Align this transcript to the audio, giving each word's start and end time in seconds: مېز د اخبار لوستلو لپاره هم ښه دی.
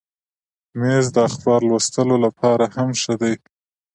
مېز 0.79 1.05
د 1.15 1.17
اخبار 1.29 1.61
لوستلو 1.69 2.15
لپاره 2.25 2.65
هم 2.75 2.89
ښه 3.01 3.13
دی. 3.21 3.33